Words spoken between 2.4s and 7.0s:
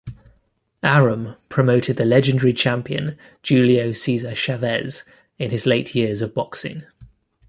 champion Julio Cesar Chavez in his late years of boxing.